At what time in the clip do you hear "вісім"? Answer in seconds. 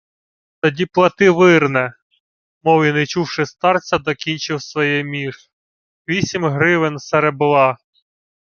6.09-6.45